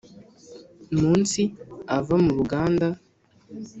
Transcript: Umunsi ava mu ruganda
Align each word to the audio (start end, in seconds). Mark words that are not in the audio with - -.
Umunsi 0.93 1.41
ava 1.97 2.15
mu 2.23 2.31
ruganda 2.37 2.87